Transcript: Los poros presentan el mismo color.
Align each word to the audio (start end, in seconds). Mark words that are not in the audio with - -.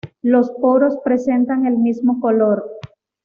Los 0.23 0.49
poros 0.49 0.97
presentan 1.03 1.67
el 1.67 1.77
mismo 1.77 2.19
color. 2.19 2.67